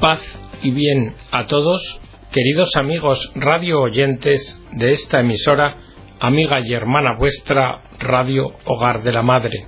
Paz 0.00 0.22
y 0.62 0.70
bien 0.70 1.14
a 1.30 1.46
todos, 1.46 2.00
queridos 2.32 2.74
amigos 2.76 3.30
radio 3.34 3.82
oyentes 3.82 4.58
de 4.72 4.94
esta 4.94 5.20
emisora, 5.20 5.76
amiga 6.18 6.58
y 6.64 6.72
hermana 6.72 7.16
vuestra, 7.16 7.82
Radio 7.98 8.46
Hogar 8.64 9.02
de 9.02 9.12
la 9.12 9.20
Madre. 9.20 9.66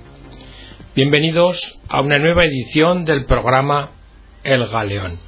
Bienvenidos 0.95 1.79
a 1.87 2.01
una 2.01 2.17
nueva 2.17 2.45
edición 2.45 3.05
del 3.05 3.25
programa 3.27 3.91
El 4.43 4.65
Galeón. 4.65 5.19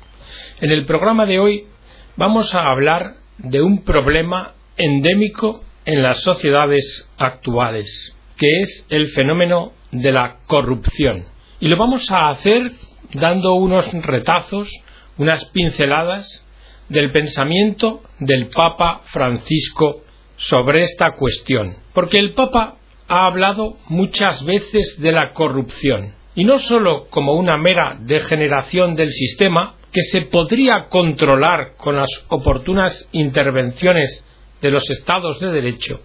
En 0.59 0.71
el 0.71 0.87
programa 0.87 1.27
de 1.27 1.37
hoy 1.37 1.67
vamos 2.15 2.55
a 2.55 2.71
hablar 2.71 3.17
de 3.37 3.61
un 3.61 3.83
problema 3.83 4.53
endémico 4.75 5.63
en 5.85 6.01
las 6.01 6.21
sociedades 6.23 7.11
actuales, 7.19 8.15
que 8.37 8.61
es 8.61 8.87
el 8.89 9.09
fenómeno 9.09 9.73
de 9.91 10.11
la 10.11 10.37
corrupción. 10.47 11.25
Y 11.59 11.67
lo 11.67 11.77
vamos 11.77 12.09
a 12.09 12.29
hacer 12.29 12.71
dando 13.13 13.53
unos 13.53 13.91
retazos, 13.93 14.71
unas 15.17 15.45
pinceladas 15.45 16.45
del 16.89 17.11
pensamiento 17.11 18.01
del 18.19 18.49
Papa 18.49 19.01
Francisco 19.05 20.03
sobre 20.37 20.83
esta 20.83 21.11
cuestión. 21.11 21.75
Porque 21.93 22.19
el 22.19 22.33
Papa 22.33 22.77
ha 23.07 23.25
hablado 23.25 23.77
muchas 23.87 24.43
veces 24.43 24.97
de 24.99 25.11
la 25.11 25.31
corrupción, 25.33 26.15
y 26.35 26.43
no 26.43 26.59
sólo 26.59 27.07
como 27.09 27.33
una 27.33 27.57
mera 27.57 27.97
degeneración 27.99 28.95
del 28.95 29.11
sistema, 29.11 29.75
que 29.91 30.01
se 30.01 30.21
podría 30.23 30.87
controlar 30.89 31.75
con 31.77 31.95
las 31.95 32.09
oportunas 32.27 33.07
intervenciones 33.13 34.25
de 34.61 34.69
los 34.69 34.89
estados 34.89 35.39
de 35.39 35.51
derecho, 35.51 36.01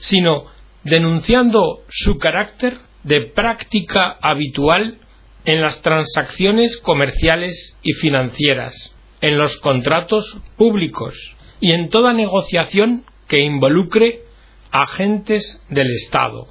sino 0.00 0.46
denunciando 0.84 1.84
su 1.88 2.18
carácter 2.18 2.78
de 3.02 3.22
práctica 3.22 4.18
habitual 4.20 4.98
en 5.44 5.60
las 5.60 5.82
transacciones 5.82 6.76
comerciales 6.78 7.76
y 7.82 7.92
financieras, 7.94 8.94
en 9.20 9.38
los 9.38 9.56
contratos 9.58 10.38
públicos 10.56 11.36
y 11.60 11.72
en 11.72 11.88
toda 11.88 12.12
negociación 12.12 13.04
que 13.28 13.40
involucre 13.40 14.22
agentes 14.70 15.62
del 15.68 15.90
Estado. 15.90 16.48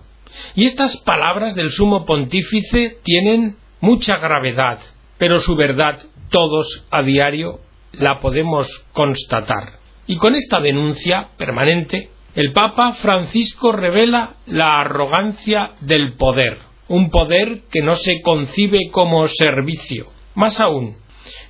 Y 0.56 0.66
estas 0.66 0.98
palabras 0.98 1.56
del 1.56 1.72
sumo 1.72 2.06
pontífice 2.06 2.98
tienen 3.04 3.58
mucha 3.82 4.18
gravedad, 4.18 4.80
pero 5.18 5.40
su 5.40 5.56
verdad 5.56 6.00
todos 6.30 6.86
a 6.92 7.02
diario 7.02 7.60
la 7.92 8.20
podemos 8.20 8.86
constatar. 8.94 9.80
Y 10.08 10.18
con 10.18 10.36
esta 10.36 10.60
denuncia 10.60 11.30
permanente, 11.38 12.12
el 12.36 12.54
Papa 12.54 12.94
Francisco 12.94 13.72
revela 13.72 14.36
la 14.46 14.80
arrogancia 14.80 15.72
del 15.82 16.16
poder, 16.16 16.58
un 16.90 17.10
poder 17.10 17.62
que 17.72 17.82
no 17.82 17.96
se 17.96 18.22
concibe 18.22 18.90
como 18.92 19.28
servicio. 19.28 20.08
Más 20.36 20.60
aún, 20.60 20.98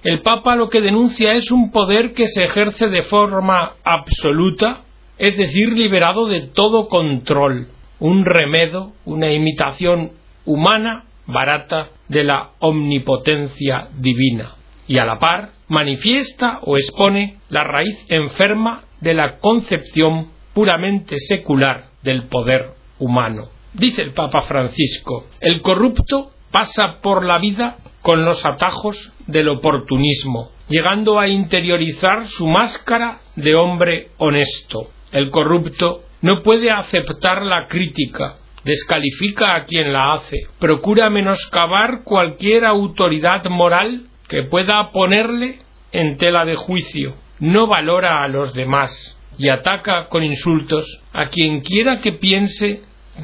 el 0.03 0.21
Papa 0.21 0.55
lo 0.55 0.69
que 0.69 0.81
denuncia 0.81 1.33
es 1.33 1.51
un 1.51 1.71
poder 1.71 2.13
que 2.13 2.27
se 2.27 2.43
ejerce 2.43 2.89
de 2.89 3.03
forma 3.03 3.73
absoluta, 3.83 4.81
es 5.17 5.37
decir, 5.37 5.69
liberado 5.69 6.27
de 6.27 6.41
todo 6.41 6.87
control, 6.87 7.69
un 7.99 8.25
remedo, 8.25 8.93
una 9.05 9.31
imitación 9.31 10.11
humana 10.45 11.05
barata 11.25 11.89
de 12.07 12.23
la 12.23 12.51
omnipotencia 12.59 13.89
divina, 13.97 14.55
y 14.87 14.97
a 14.97 15.05
la 15.05 15.19
par 15.19 15.51
manifiesta 15.67 16.59
o 16.63 16.77
expone 16.77 17.37
la 17.49 17.63
raíz 17.63 18.05
enferma 18.09 18.83
de 19.01 19.13
la 19.13 19.37
concepción 19.37 20.31
puramente 20.53 21.19
secular 21.19 21.85
del 22.01 22.27
poder 22.27 22.71
humano. 22.97 23.58
Dice 23.73 24.01
el 24.01 24.13
Papa 24.13 24.41
Francisco, 24.41 25.27
el 25.41 25.61
corrupto 25.61 26.31
pasa 26.51 26.99
por 27.01 27.23
la 27.23 27.37
vida 27.37 27.77
con 28.01 28.25
los 28.25 28.45
atajos 28.45 29.13
del 29.27 29.49
oportunismo, 29.49 30.49
llegando 30.67 31.19
a 31.19 31.27
interiorizar 31.27 32.27
su 32.27 32.47
máscara 32.47 33.19
de 33.35 33.55
hombre 33.55 34.09
honesto. 34.17 34.89
El 35.11 35.29
corrupto 35.29 36.03
no 36.21 36.41
puede 36.41 36.71
aceptar 36.71 37.43
la 37.43 37.67
crítica, 37.67 38.37
descalifica 38.63 39.55
a 39.55 39.65
quien 39.65 39.93
la 39.93 40.13
hace, 40.13 40.47
procura 40.59 41.09
menoscabar 41.09 42.03
cualquier 42.03 42.65
autoridad 42.65 43.45
moral 43.45 44.07
que 44.27 44.43
pueda 44.43 44.91
ponerle 44.91 45.59
en 45.91 46.17
tela 46.17 46.45
de 46.45 46.55
juicio, 46.55 47.15
no 47.39 47.67
valora 47.67 48.23
a 48.23 48.27
los 48.27 48.53
demás 48.53 49.17
y 49.37 49.49
ataca 49.49 50.07
con 50.09 50.23
insultos 50.23 51.01
a 51.13 51.27
quien 51.27 51.61
quiera 51.61 51.97
que 51.97 52.13
piense 52.13 52.83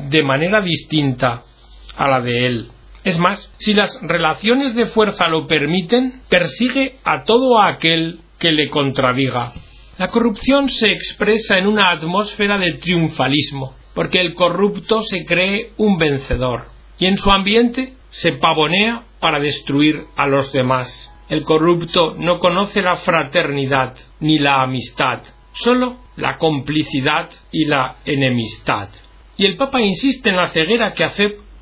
de 0.09 0.23
manera 0.23 0.61
distinta 0.61 1.43
a 1.95 2.07
la 2.07 2.21
de 2.21 2.45
él. 2.45 2.67
Es 3.03 3.19
más, 3.19 3.51
si 3.57 3.73
las 3.73 3.99
relaciones 4.01 4.73
de 4.73 4.87
fuerza 4.87 5.27
lo 5.27 5.45
permiten, 5.45 6.21
persigue 6.27 6.97
a 7.03 7.23
todo 7.23 7.61
aquel 7.61 8.19
que 8.39 8.51
le 8.51 8.69
contradiga. 8.69 9.53
La 9.97 10.09
corrupción 10.09 10.69
se 10.69 10.91
expresa 10.91 11.57
en 11.57 11.67
una 11.67 11.91
atmósfera 11.91 12.57
de 12.57 12.73
triunfalismo, 12.73 13.75
porque 13.93 14.19
el 14.19 14.33
corrupto 14.33 15.01
se 15.03 15.23
cree 15.23 15.71
un 15.77 15.97
vencedor, 15.97 16.65
y 16.97 17.05
en 17.05 17.17
su 17.17 17.31
ambiente 17.31 17.93
se 18.09 18.33
pavonea 18.33 19.03
para 19.19 19.39
destruir 19.39 20.05
a 20.17 20.27
los 20.27 20.51
demás. 20.51 21.11
El 21.29 21.43
corrupto 21.43 22.15
no 22.17 22.39
conoce 22.39 22.81
la 22.81 22.97
fraternidad 22.97 23.95
ni 24.19 24.37
la 24.39 24.61
amistad, 24.63 25.21
solo 25.53 25.99
la 26.15 26.37
complicidad 26.37 27.29
y 27.51 27.65
la 27.65 27.97
enemistad. 28.05 28.89
Y 29.37 29.45
el 29.45 29.57
Papa 29.57 29.81
insiste 29.81 30.29
en 30.29 30.37
la 30.37 30.49
ceguera 30.49 30.93
que, 30.93 31.03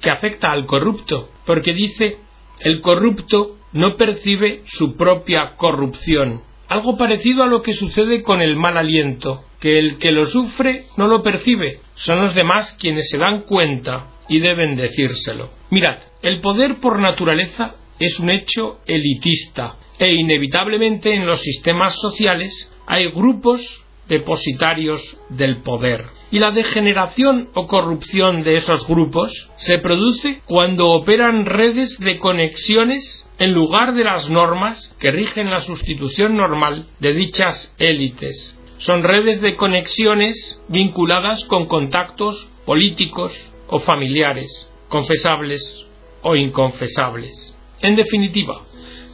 afecta 0.09 0.51
al 0.51 0.66
corrupto, 0.66 1.29
porque 1.45 1.73
dice 1.73 2.17
el 2.59 2.81
corrupto 2.81 3.57
no 3.73 3.95
percibe 3.95 4.61
su 4.66 4.95
propia 4.95 5.56
corrupción, 5.56 6.41
algo 6.67 6.97
parecido 6.97 7.44
a 7.44 7.47
lo 7.47 7.62
que 7.62 7.73
sucede 7.73 8.22
con 8.22 8.41
el 8.41 8.56
mal 8.56 8.78
aliento, 8.78 9.45
que 9.59 9.79
el 9.79 9.97
que 9.97 10.12
lo 10.12 10.25
sufre 10.25 10.85
no 10.97 11.07
lo 11.07 11.23
percibe, 11.23 11.79
son 11.95 12.17
los 12.17 12.33
demás 12.33 12.73
quienes 12.79 13.09
se 13.09 13.17
dan 13.17 13.41
cuenta 13.41 14.12
y 14.29 14.39
deben 14.39 14.75
decírselo. 14.75 15.50
Mirad, 15.69 15.97
el 16.22 16.41
poder 16.41 16.79
por 16.79 17.00
naturaleza 17.00 17.75
es 18.00 18.19
un 18.19 18.29
hecho 18.29 18.79
elitista 18.85 19.78
e 19.97 20.13
inevitablemente 20.13 21.13
en 21.13 21.25
los 21.25 21.41
sistemas 21.41 21.95
sociales 22.00 22.72
hay 22.85 23.09
grupos 23.12 23.82
depositarios 24.07 25.17
del 25.29 25.61
poder. 25.61 26.05
Y 26.31 26.39
la 26.39 26.51
degeneración 26.51 27.49
o 27.53 27.67
corrupción 27.67 28.43
de 28.43 28.57
esos 28.57 28.87
grupos 28.87 29.49
se 29.55 29.77
produce 29.79 30.41
cuando 30.45 30.89
operan 30.91 31.45
redes 31.45 31.97
de 31.99 32.19
conexiones 32.19 33.27
en 33.39 33.53
lugar 33.53 33.93
de 33.93 34.03
las 34.03 34.29
normas 34.29 34.95
que 34.99 35.11
rigen 35.11 35.49
la 35.49 35.61
sustitución 35.61 36.35
normal 36.35 36.87
de 36.99 37.13
dichas 37.13 37.73
élites. 37.79 38.57
Son 38.77 39.03
redes 39.03 39.41
de 39.41 39.55
conexiones 39.55 40.61
vinculadas 40.67 41.45
con 41.45 41.67
contactos 41.67 42.49
políticos 42.65 43.51
o 43.67 43.79
familiares, 43.79 44.69
confesables 44.89 45.85
o 46.21 46.35
inconfesables. 46.35 47.55
En 47.81 47.95
definitiva, 47.95 48.55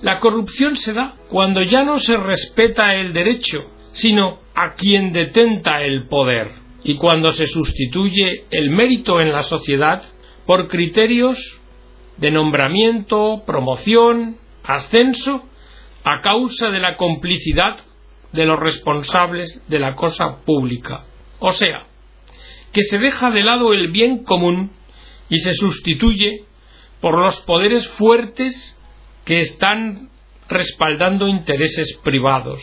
la 0.02 0.20
corrupción 0.20 0.76
se 0.76 0.94
da 0.94 1.16
cuando 1.30 1.62
ya 1.62 1.84
no 1.84 2.00
se 2.00 2.18
respeta 2.18 2.96
el 2.96 3.14
derecho, 3.14 3.70
sino 3.92 4.40
a 4.62 4.74
quien 4.74 5.14
detenta 5.14 5.82
el 5.84 6.08
poder, 6.08 6.52
y 6.84 6.98
cuando 6.98 7.32
se 7.32 7.48
sustituye 7.48 8.44
el 8.52 8.72
mérito 8.72 9.22
en 9.22 9.32
la 9.32 9.44
sociedad 9.44 10.04
por 10.46 10.68
criterios 10.68 11.62
de 12.18 12.30
nombramiento, 12.30 13.44
promoción, 13.46 14.36
ascenso, 14.66 15.48
a 16.04 16.20
causa 16.20 16.68
de 16.72 16.80
la 16.80 16.98
complicidad 16.98 17.78
de 18.34 18.46
los 18.46 18.60
responsables 18.60 19.64
de 19.70 19.80
la 19.80 19.96
cosa 19.96 20.42
pública. 20.42 21.06
O 21.40 21.52
sea, 21.52 21.86
que 22.74 22.84
se 22.84 23.00
deja 23.00 23.30
de 23.30 23.44
lado 23.44 23.72
el 23.72 23.92
bien 23.92 24.26
común 24.26 24.72
y 25.30 25.40
se 25.40 25.54
sustituye 25.54 26.44
por 27.00 27.18
los 27.18 27.40
poderes 27.42 27.88
fuertes 27.88 28.78
que 29.24 29.40
están 29.40 30.10
respaldando 30.50 31.30
intereses 31.30 31.98
privados. 32.04 32.62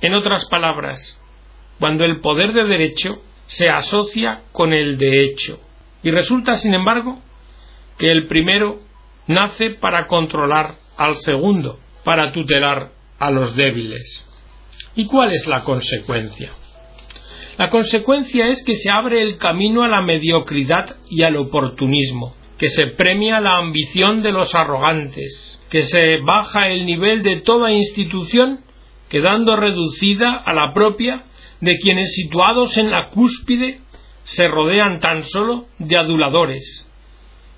En 0.00 0.14
otras 0.14 0.46
palabras, 0.46 1.19
cuando 1.80 2.04
el 2.04 2.20
poder 2.20 2.52
de 2.52 2.64
derecho 2.64 3.22
se 3.46 3.68
asocia 3.68 4.42
con 4.52 4.72
el 4.72 4.98
de 4.98 5.24
hecho. 5.24 5.58
Y 6.02 6.10
resulta, 6.10 6.56
sin 6.56 6.74
embargo, 6.74 7.20
que 7.98 8.12
el 8.12 8.26
primero 8.26 8.80
nace 9.26 9.70
para 9.70 10.06
controlar 10.06 10.76
al 10.96 11.16
segundo, 11.16 11.80
para 12.04 12.32
tutelar 12.32 12.92
a 13.18 13.30
los 13.30 13.56
débiles. 13.56 14.26
¿Y 14.94 15.06
cuál 15.06 15.32
es 15.32 15.46
la 15.46 15.64
consecuencia? 15.64 16.52
La 17.56 17.70
consecuencia 17.70 18.48
es 18.48 18.62
que 18.62 18.74
se 18.74 18.90
abre 18.90 19.22
el 19.22 19.38
camino 19.38 19.82
a 19.82 19.88
la 19.88 20.02
mediocridad 20.02 20.96
y 21.10 21.22
al 21.22 21.36
oportunismo, 21.36 22.34
que 22.58 22.68
se 22.68 22.88
premia 22.88 23.40
la 23.40 23.56
ambición 23.56 24.22
de 24.22 24.32
los 24.32 24.54
arrogantes, 24.54 25.58
que 25.70 25.82
se 25.82 26.18
baja 26.18 26.68
el 26.68 26.84
nivel 26.84 27.22
de 27.22 27.36
toda 27.36 27.72
institución 27.72 28.64
quedando 29.08 29.56
reducida 29.56 30.32
a 30.32 30.52
la 30.52 30.72
propia 30.72 31.24
de 31.60 31.76
quienes 31.76 32.14
situados 32.14 32.76
en 32.78 32.90
la 32.90 33.08
cúspide 33.08 33.80
se 34.24 34.48
rodean 34.48 35.00
tan 35.00 35.24
solo 35.24 35.66
de 35.78 35.98
aduladores, 35.98 36.88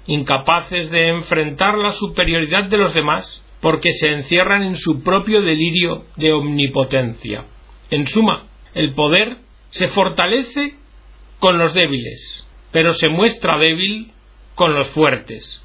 incapaces 0.06 0.90
de 0.90 1.08
enfrentar 1.08 1.76
la 1.78 1.92
superioridad 1.92 2.64
de 2.64 2.78
los 2.78 2.92
demás 2.92 3.42
porque 3.60 3.92
se 3.92 4.10
encierran 4.12 4.64
en 4.64 4.74
su 4.74 5.02
propio 5.02 5.40
delirio 5.40 6.04
de 6.16 6.32
omnipotencia. 6.32 7.46
En 7.90 8.06
suma, 8.06 8.48
el 8.74 8.94
poder 8.94 9.38
se 9.70 9.88
fortalece 9.88 10.74
con 11.38 11.58
los 11.58 11.72
débiles, 11.72 12.46
pero 12.72 12.92
se 12.94 13.08
muestra 13.08 13.58
débil 13.58 14.12
con 14.54 14.74
los 14.74 14.88
fuertes, 14.88 15.64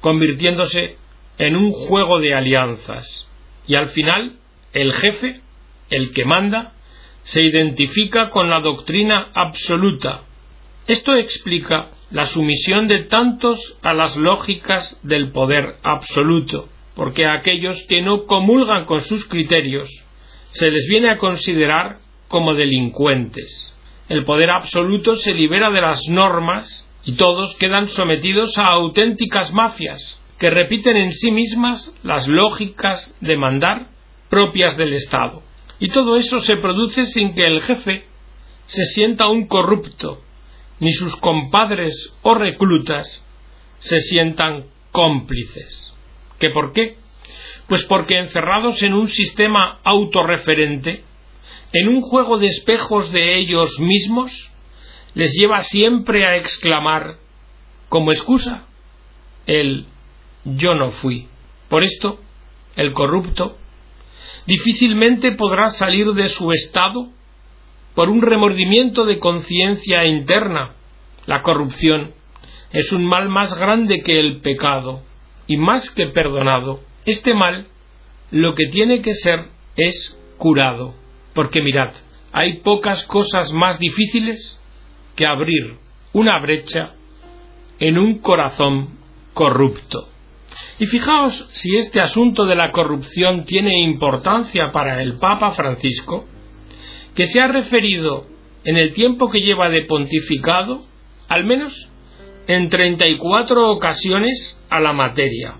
convirtiéndose 0.00 0.96
en 1.38 1.56
un 1.56 1.72
juego 1.72 2.18
de 2.18 2.34
alianzas. 2.34 3.28
Y 3.66 3.76
al 3.76 3.90
final, 3.90 4.38
el 4.72 4.92
jefe, 4.92 5.40
el 5.90 6.12
que 6.12 6.24
manda, 6.24 6.74
se 7.30 7.42
identifica 7.42 8.28
con 8.28 8.50
la 8.50 8.58
doctrina 8.58 9.28
absoluta. 9.34 10.22
Esto 10.88 11.14
explica 11.14 11.90
la 12.10 12.24
sumisión 12.24 12.88
de 12.88 13.04
tantos 13.04 13.78
a 13.82 13.94
las 13.94 14.16
lógicas 14.16 14.98
del 15.04 15.30
poder 15.30 15.76
absoluto, 15.84 16.68
porque 16.96 17.26
a 17.26 17.34
aquellos 17.34 17.84
que 17.88 18.02
no 18.02 18.26
comulgan 18.26 18.84
con 18.84 19.02
sus 19.02 19.26
criterios 19.26 19.88
se 20.48 20.72
les 20.72 20.88
viene 20.88 21.08
a 21.08 21.18
considerar 21.18 21.98
como 22.26 22.54
delincuentes. 22.54 23.76
El 24.08 24.24
poder 24.24 24.50
absoluto 24.50 25.14
se 25.14 25.32
libera 25.32 25.70
de 25.70 25.82
las 25.82 26.08
normas 26.08 26.84
y 27.04 27.12
todos 27.12 27.54
quedan 27.58 27.86
sometidos 27.86 28.58
a 28.58 28.66
auténticas 28.72 29.52
mafias 29.52 30.18
que 30.36 30.50
repiten 30.50 30.96
en 30.96 31.12
sí 31.12 31.30
mismas 31.30 31.94
las 32.02 32.26
lógicas 32.26 33.14
de 33.20 33.36
mandar 33.36 33.86
propias 34.28 34.76
del 34.76 34.94
Estado. 34.94 35.44
Y 35.80 35.88
todo 35.88 36.16
eso 36.16 36.38
se 36.38 36.56
produce 36.58 37.06
sin 37.06 37.34
que 37.34 37.44
el 37.44 37.62
jefe 37.62 38.04
se 38.66 38.84
sienta 38.84 39.28
un 39.28 39.46
corrupto, 39.46 40.22
ni 40.78 40.92
sus 40.92 41.16
compadres 41.16 42.12
o 42.22 42.34
reclutas 42.34 43.24
se 43.78 44.00
sientan 44.00 44.66
cómplices. 44.92 45.94
¿Qué 46.38 46.50
por 46.50 46.72
qué? 46.72 46.96
Pues 47.66 47.84
porque 47.84 48.18
encerrados 48.18 48.82
en 48.82 48.92
un 48.92 49.08
sistema 49.08 49.80
autorreferente, 49.82 51.02
en 51.72 51.88
un 51.88 52.02
juego 52.02 52.38
de 52.38 52.48
espejos 52.48 53.10
de 53.10 53.36
ellos 53.38 53.80
mismos, 53.80 54.50
les 55.14 55.32
lleva 55.32 55.60
siempre 55.62 56.26
a 56.26 56.36
exclamar, 56.36 57.16
como 57.88 58.12
excusa, 58.12 58.66
el 59.46 59.86
yo 60.44 60.74
no 60.74 60.90
fui. 60.90 61.28
Por 61.68 61.84
esto, 61.84 62.20
el 62.76 62.92
corrupto 62.92 63.56
difícilmente 64.46 65.32
podrá 65.32 65.70
salir 65.70 66.06
de 66.12 66.28
su 66.28 66.50
estado 66.52 67.08
por 67.94 68.08
un 68.08 68.22
remordimiento 68.22 69.04
de 69.04 69.18
conciencia 69.18 70.06
interna. 70.06 70.74
La 71.26 71.42
corrupción 71.42 72.12
es 72.72 72.92
un 72.92 73.06
mal 73.06 73.28
más 73.28 73.58
grande 73.58 74.02
que 74.02 74.20
el 74.20 74.40
pecado 74.40 75.02
y 75.46 75.56
más 75.56 75.90
que 75.90 76.06
perdonado. 76.06 76.80
Este 77.04 77.34
mal 77.34 77.66
lo 78.30 78.54
que 78.54 78.66
tiene 78.66 79.02
que 79.02 79.14
ser 79.14 79.48
es 79.76 80.16
curado. 80.36 80.94
Porque 81.34 81.62
mirad, 81.62 81.92
hay 82.32 82.58
pocas 82.58 83.04
cosas 83.06 83.52
más 83.52 83.78
difíciles 83.78 84.60
que 85.16 85.26
abrir 85.26 85.76
una 86.12 86.40
brecha 86.40 86.94
en 87.78 87.98
un 87.98 88.18
corazón 88.18 88.98
corrupto. 89.34 90.09
Y 90.78 90.86
fijaos 90.86 91.46
si 91.52 91.76
este 91.76 92.00
asunto 92.00 92.46
de 92.46 92.54
la 92.54 92.70
corrupción 92.70 93.44
tiene 93.44 93.80
importancia 93.80 94.72
para 94.72 95.02
el 95.02 95.18
Papa 95.18 95.52
Francisco, 95.52 96.26
que 97.14 97.26
se 97.26 97.40
ha 97.40 97.48
referido 97.48 98.26
en 98.64 98.76
el 98.76 98.92
tiempo 98.92 99.30
que 99.30 99.40
lleva 99.40 99.68
de 99.68 99.84
pontificado, 99.84 100.82
al 101.28 101.44
menos 101.44 101.90
en 102.46 102.68
34 102.68 103.70
ocasiones 103.70 104.58
a 104.70 104.80
la 104.80 104.92
materia. 104.92 105.54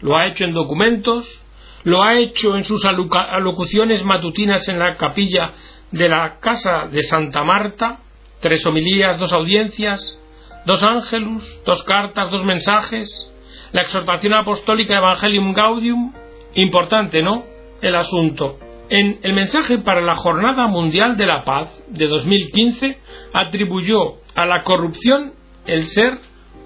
Lo 0.00 0.16
ha 0.16 0.26
hecho 0.26 0.44
en 0.44 0.54
documentos, 0.54 1.42
lo 1.84 2.02
ha 2.02 2.18
hecho 2.18 2.56
en 2.56 2.64
sus 2.64 2.84
alocuciones 2.84 4.04
matutinas 4.04 4.68
en 4.68 4.78
la 4.78 4.96
capilla 4.96 5.52
de 5.90 6.08
la 6.08 6.38
Casa 6.40 6.88
de 6.90 7.02
Santa 7.02 7.44
Marta, 7.44 8.00
tres 8.40 8.64
homilías, 8.66 9.18
dos 9.18 9.32
audiencias, 9.32 10.18
dos 10.64 10.82
ángelus, 10.82 11.44
dos 11.64 11.82
cartas, 11.84 12.30
dos 12.30 12.44
mensajes, 12.44 13.30
la 13.72 13.82
exhortación 13.82 14.34
apostólica 14.34 14.98
Evangelium 14.98 15.52
Gaudium, 15.52 16.12
importante, 16.54 17.22
¿no? 17.22 17.44
El 17.80 17.96
asunto. 17.96 18.58
En 18.90 19.18
el 19.22 19.32
mensaje 19.32 19.78
para 19.78 20.02
la 20.02 20.16
Jornada 20.16 20.66
Mundial 20.66 21.16
de 21.16 21.26
la 21.26 21.44
Paz 21.44 21.82
de 21.88 22.06
2015 22.06 22.98
atribuyó 23.32 24.18
a 24.34 24.44
la 24.44 24.62
corrupción 24.62 25.32
el 25.66 25.84
ser 25.84 26.18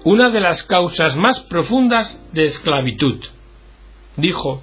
una 0.03 0.29
de 0.29 0.41
las 0.41 0.63
causas 0.63 1.15
más 1.15 1.39
profundas 1.41 2.21
de 2.33 2.45
esclavitud. 2.45 3.23
Dijo, 4.17 4.61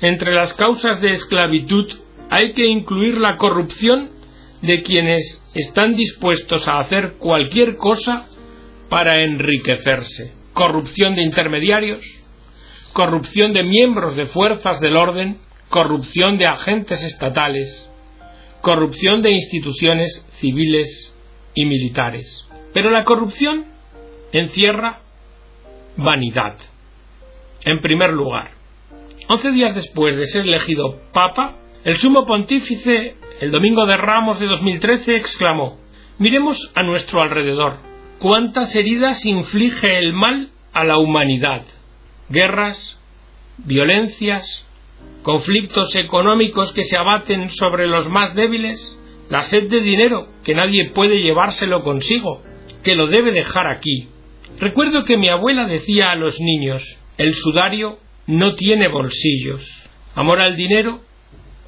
entre 0.00 0.32
las 0.32 0.54
causas 0.54 1.00
de 1.00 1.10
esclavitud 1.10 1.92
hay 2.30 2.52
que 2.52 2.66
incluir 2.66 3.18
la 3.18 3.36
corrupción 3.36 4.10
de 4.62 4.82
quienes 4.82 5.42
están 5.54 5.96
dispuestos 5.96 6.68
a 6.68 6.78
hacer 6.78 7.14
cualquier 7.18 7.76
cosa 7.76 8.28
para 8.88 9.22
enriquecerse. 9.22 10.41
Corrupción 10.52 11.14
de 11.14 11.22
intermediarios, 11.22 12.04
corrupción 12.92 13.52
de 13.52 13.62
miembros 13.62 14.16
de 14.16 14.26
fuerzas 14.26 14.80
del 14.80 14.96
orden, 14.96 15.38
corrupción 15.68 16.36
de 16.38 16.46
agentes 16.46 17.02
estatales, 17.02 17.90
corrupción 18.60 19.22
de 19.22 19.32
instituciones 19.32 20.26
civiles 20.34 21.14
y 21.54 21.64
militares. 21.64 22.46
Pero 22.72 22.90
la 22.90 23.04
corrupción 23.04 23.66
encierra 24.32 25.00
vanidad. 25.96 26.56
En 27.64 27.80
primer 27.80 28.10
lugar, 28.12 28.50
once 29.28 29.50
días 29.52 29.74
después 29.74 30.16
de 30.16 30.26
ser 30.26 30.42
elegido 30.42 31.00
Papa, 31.12 31.56
el 31.84 31.96
sumo 31.96 32.24
pontífice, 32.24 33.16
el 33.40 33.50
domingo 33.50 33.86
de 33.86 33.96
Ramos 33.96 34.38
de 34.40 34.46
2013, 34.46 35.16
exclamó, 35.16 35.78
miremos 36.18 36.70
a 36.74 36.82
nuestro 36.82 37.22
alrededor, 37.22 37.91
cuántas 38.22 38.76
heridas 38.76 39.26
inflige 39.26 39.98
el 39.98 40.12
mal 40.12 40.50
a 40.72 40.84
la 40.84 40.96
humanidad, 40.96 41.62
guerras, 42.28 42.96
violencias, 43.58 44.64
conflictos 45.22 45.96
económicos 45.96 46.72
que 46.72 46.84
se 46.84 46.96
abaten 46.96 47.50
sobre 47.50 47.88
los 47.88 48.08
más 48.08 48.36
débiles, 48.36 48.96
la 49.28 49.42
sed 49.42 49.68
de 49.68 49.80
dinero, 49.80 50.28
que 50.44 50.54
nadie 50.54 50.90
puede 50.90 51.20
llevárselo 51.20 51.82
consigo, 51.82 52.44
que 52.84 52.94
lo 52.94 53.08
debe 53.08 53.32
dejar 53.32 53.66
aquí. 53.66 54.08
Recuerdo 54.60 55.02
que 55.02 55.16
mi 55.16 55.28
abuela 55.28 55.64
decía 55.64 56.12
a 56.12 56.14
los 56.14 56.38
niños, 56.38 57.00
el 57.18 57.34
sudario 57.34 57.98
no 58.28 58.54
tiene 58.54 58.86
bolsillos. 58.86 59.88
Amor 60.14 60.40
al 60.40 60.54
dinero, 60.54 61.00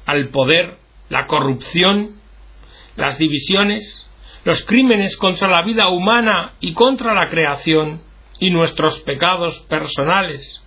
al 0.05 0.29
poder, 0.29 0.77
la 1.09 1.27
corrupción, 1.27 2.21
las 2.95 3.17
divisiones, 3.17 3.94
los 4.45 4.63
crímenes 4.63 5.17
contra 5.17 5.49
la 5.49 5.63
vida 5.63 5.89
humana 5.89 6.53
y 6.59 6.73
contra 6.73 7.13
la 7.13 7.27
creación, 7.27 8.01
y 8.39 8.51
nuestros 8.51 8.99
pecados 8.99 9.59
personales, 9.61 10.61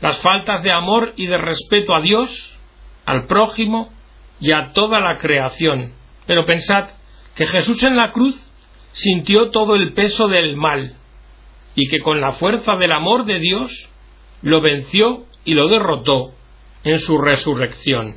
las 0.00 0.18
faltas 0.20 0.62
de 0.62 0.72
amor 0.72 1.12
y 1.16 1.26
de 1.26 1.36
respeto 1.36 1.94
a 1.94 2.00
Dios, 2.00 2.58
al 3.04 3.26
prójimo 3.26 3.92
y 4.40 4.52
a 4.52 4.72
toda 4.72 5.00
la 5.00 5.18
creación. 5.18 5.92
Pero 6.26 6.46
pensad 6.46 6.88
que 7.34 7.46
Jesús 7.46 7.82
en 7.84 7.96
la 7.96 8.10
cruz 8.10 8.36
sintió 8.92 9.50
todo 9.50 9.74
el 9.74 9.92
peso 9.92 10.28
del 10.28 10.56
mal 10.56 10.96
y 11.74 11.88
que 11.88 12.00
con 12.00 12.20
la 12.20 12.32
fuerza 12.32 12.76
del 12.76 12.92
amor 12.92 13.26
de 13.26 13.38
Dios 13.38 13.90
lo 14.42 14.60
venció 14.60 15.26
y 15.44 15.54
lo 15.54 15.68
derrotó 15.68 16.32
en 16.84 16.98
su 16.98 17.18
resurrección. 17.18 18.16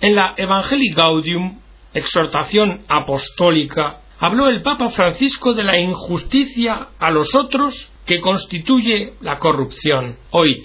En 0.00 0.14
la 0.14 0.34
Evangelii 0.36 0.94
Gaudium, 0.94 1.60
exhortación 1.92 2.82
apostólica, 2.88 4.00
habló 4.18 4.48
el 4.48 4.62
Papa 4.62 4.88
Francisco 4.88 5.54
de 5.54 5.62
la 5.62 5.78
injusticia 5.78 6.88
a 6.98 7.10
los 7.10 7.34
otros 7.34 7.90
que 8.04 8.20
constituye 8.20 9.14
la 9.20 9.38
corrupción. 9.38 10.18
Oíd, 10.30 10.64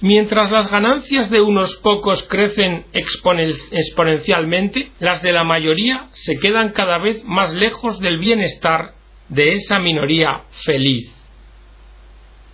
mientras 0.00 0.50
las 0.50 0.70
ganancias 0.70 1.30
de 1.30 1.40
unos 1.40 1.76
pocos 1.76 2.22
crecen 2.22 2.86
exponencialmente, 2.92 4.92
las 5.00 5.22
de 5.22 5.32
la 5.32 5.44
mayoría 5.44 6.08
se 6.12 6.36
quedan 6.36 6.70
cada 6.70 6.98
vez 6.98 7.24
más 7.24 7.54
lejos 7.54 7.98
del 7.98 8.18
bienestar 8.18 8.94
de 9.28 9.52
esa 9.52 9.80
minoría 9.80 10.44
feliz. 10.50 11.12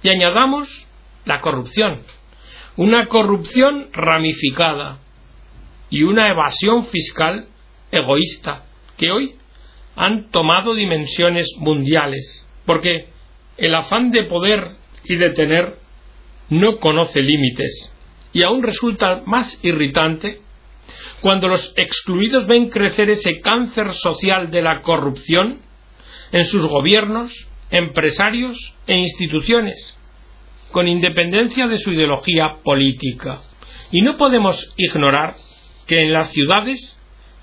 Y 0.03 0.09
añadamos 0.09 0.87
la 1.25 1.41
corrupción, 1.41 2.03
una 2.77 3.07
corrupción 3.07 3.89
ramificada 3.93 4.99
y 5.91 6.05
una 6.05 6.29
evasión 6.29 6.87
fiscal 6.87 7.49
egoísta 7.91 8.65
que 8.97 9.11
hoy 9.11 9.37
han 9.97 10.31
tomado 10.31 10.75
dimensiones 10.75 11.47
mundiales, 11.59 12.47
porque 12.65 13.09
el 13.57 13.75
afán 13.75 14.11
de 14.11 14.25
poder 14.25 14.73
y 15.05 15.17
de 15.17 15.31
tener 15.31 15.77
no 16.49 16.79
conoce 16.79 17.21
límites 17.21 17.93
y 18.33 18.43
aún 18.43 18.63
resulta 18.63 19.23
más 19.27 19.59
irritante 19.63 20.41
cuando 21.21 21.49
los 21.49 21.73
excluidos 21.77 22.47
ven 22.47 22.69
crecer 22.69 23.11
ese 23.11 23.41
cáncer 23.41 23.93
social 23.93 24.51
de 24.51 24.63
la 24.63 24.81
corrupción 24.81 25.61
en 26.33 26.45
sus 26.45 26.67
gobiernos, 26.67 27.33
empresarios 27.71 28.75
e 28.87 28.97
instituciones, 28.97 29.97
con 30.73 30.89
independencia 30.89 31.69
de 31.69 31.79
su 31.79 31.93
ideología 31.93 32.57
política. 32.65 33.43
Y 33.91 34.01
no 34.01 34.17
podemos 34.17 34.73
ignorar 34.77 35.37
que 35.87 36.03
en 36.03 36.13
las 36.13 36.33
ciudades 36.33 36.99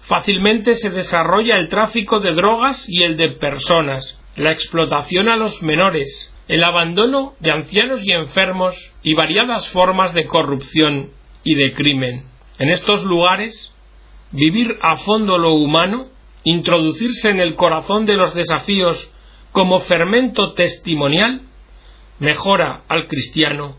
fácilmente 0.09 0.73
se 0.73 0.89
desarrolla 0.89 1.55
el 1.57 1.67
tráfico 1.67 2.19
de 2.19 2.33
drogas 2.33 2.83
y 2.89 3.03
el 3.03 3.15
de 3.15 3.29
personas, 3.29 4.19
la 4.35 4.51
explotación 4.51 5.29
a 5.29 5.35
los 5.35 5.61
menores, 5.61 6.33
el 6.47 6.63
abandono 6.63 7.35
de 7.39 7.51
ancianos 7.51 8.01
y 8.03 8.11
enfermos 8.11 8.75
y 9.03 9.13
variadas 9.13 9.69
formas 9.69 10.15
de 10.15 10.25
corrupción 10.25 11.11
y 11.43 11.53
de 11.53 11.73
crimen. 11.73 12.23
En 12.57 12.69
estos 12.69 13.03
lugares, 13.03 13.71
vivir 14.31 14.79
a 14.81 14.97
fondo 14.97 15.37
lo 15.37 15.53
humano, 15.53 16.07
introducirse 16.43 17.29
en 17.29 17.39
el 17.39 17.53
corazón 17.53 18.07
de 18.07 18.15
los 18.15 18.33
desafíos 18.33 19.11
como 19.51 19.77
fermento 19.77 20.53
testimonial, 20.53 21.43
mejora 22.17 22.81
al 22.89 23.05
cristiano 23.05 23.77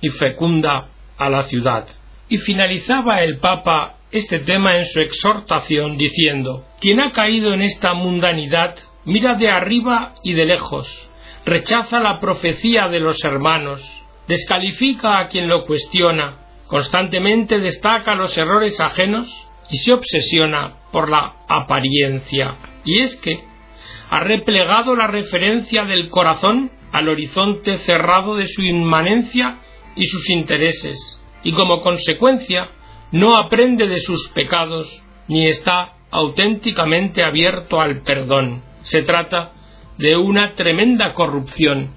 y 0.00 0.08
fecunda 0.08 0.88
a 1.16 1.30
la 1.30 1.44
ciudad. 1.44 1.86
Y 2.28 2.38
finalizaba 2.38 3.22
el 3.22 3.38
Papa 3.38 3.99
este 4.12 4.40
tema 4.40 4.76
en 4.76 4.86
su 4.86 5.00
exhortación 5.00 5.96
diciendo, 5.96 6.66
quien 6.80 7.00
ha 7.00 7.12
caído 7.12 7.52
en 7.54 7.62
esta 7.62 7.94
mundanidad 7.94 8.76
mira 9.04 9.34
de 9.34 9.48
arriba 9.48 10.14
y 10.22 10.32
de 10.32 10.46
lejos, 10.46 11.08
rechaza 11.44 12.00
la 12.00 12.20
profecía 12.20 12.88
de 12.88 13.00
los 13.00 13.22
hermanos, 13.24 13.82
descalifica 14.26 15.18
a 15.18 15.28
quien 15.28 15.48
lo 15.48 15.64
cuestiona, 15.64 16.38
constantemente 16.66 17.58
destaca 17.58 18.14
los 18.14 18.36
errores 18.36 18.80
ajenos 18.80 19.46
y 19.70 19.78
se 19.78 19.92
obsesiona 19.92 20.76
por 20.92 21.08
la 21.08 21.36
apariencia. 21.48 22.56
Y 22.84 23.02
es 23.02 23.16
que 23.16 23.44
ha 24.10 24.20
replegado 24.20 24.96
la 24.96 25.06
referencia 25.06 25.84
del 25.84 26.08
corazón 26.08 26.70
al 26.92 27.08
horizonte 27.08 27.78
cerrado 27.78 28.34
de 28.34 28.48
su 28.48 28.62
inmanencia 28.62 29.58
y 29.94 30.06
sus 30.06 30.28
intereses, 30.30 31.20
y 31.42 31.52
como 31.52 31.80
consecuencia 31.80 32.70
no 33.12 33.36
aprende 33.36 33.86
de 33.86 34.00
sus 34.00 34.28
pecados 34.28 35.02
ni 35.28 35.46
está 35.46 35.94
auténticamente 36.10 37.22
abierto 37.22 37.80
al 37.80 38.02
perdón. 38.02 38.62
Se 38.82 39.02
trata 39.02 39.52
de 39.98 40.16
una 40.16 40.54
tremenda 40.54 41.12
corrupción 41.12 41.94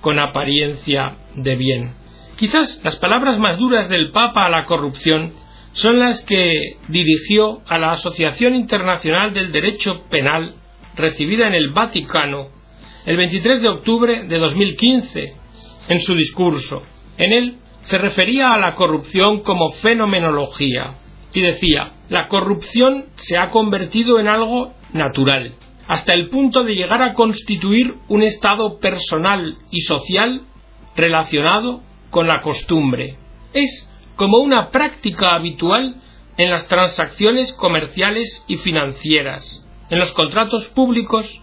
con 0.00 0.18
apariencia 0.18 1.16
de 1.34 1.56
bien. 1.56 1.94
Quizás 2.36 2.80
las 2.82 2.96
palabras 2.96 3.38
más 3.38 3.58
duras 3.58 3.88
del 3.88 4.10
Papa 4.10 4.46
a 4.46 4.50
la 4.50 4.64
corrupción 4.64 5.32
son 5.74 5.98
las 5.98 6.22
que 6.22 6.76
dirigió 6.88 7.62
a 7.66 7.78
la 7.78 7.92
Asociación 7.92 8.54
Internacional 8.54 9.32
del 9.32 9.52
Derecho 9.52 10.04
Penal 10.10 10.54
recibida 10.96 11.46
en 11.46 11.54
el 11.54 11.70
Vaticano 11.70 12.48
el 13.06 13.16
23 13.16 13.62
de 13.62 13.68
octubre 13.68 14.24
de 14.24 14.38
2015 14.38 15.34
en 15.88 16.00
su 16.00 16.14
discurso. 16.14 16.82
En 17.16 17.32
él 17.32 17.58
se 17.82 17.98
refería 17.98 18.50
a 18.50 18.58
la 18.58 18.74
corrupción 18.74 19.42
como 19.42 19.72
fenomenología 19.72 20.94
y 21.32 21.40
decía, 21.40 21.92
la 22.08 22.28
corrupción 22.28 23.06
se 23.16 23.38
ha 23.38 23.50
convertido 23.50 24.20
en 24.20 24.28
algo 24.28 24.74
natural, 24.92 25.54
hasta 25.88 26.12
el 26.12 26.28
punto 26.28 26.62
de 26.62 26.74
llegar 26.74 27.02
a 27.02 27.14
constituir 27.14 27.96
un 28.08 28.22
estado 28.22 28.78
personal 28.78 29.56
y 29.70 29.80
social 29.80 30.42
relacionado 30.94 31.82
con 32.10 32.28
la 32.28 32.42
costumbre. 32.42 33.16
Es 33.54 33.88
como 34.16 34.38
una 34.38 34.70
práctica 34.70 35.34
habitual 35.34 35.96
en 36.36 36.50
las 36.50 36.68
transacciones 36.68 37.52
comerciales 37.52 38.44
y 38.46 38.56
financieras, 38.56 39.64
en 39.90 39.98
los 39.98 40.12
contratos 40.12 40.68
públicos 40.68 41.42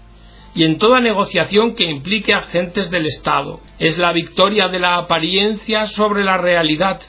y 0.55 0.63
en 0.63 0.77
toda 0.77 0.99
negociación 0.99 1.75
que 1.75 1.85
implique 1.85 2.33
agentes 2.33 2.89
del 2.89 3.05
Estado. 3.05 3.61
Es 3.77 3.97
la 3.97 4.11
victoria 4.11 4.67
de 4.67 4.79
la 4.79 4.97
apariencia 4.97 5.87
sobre 5.87 6.23
la 6.23 6.37
realidad 6.37 7.01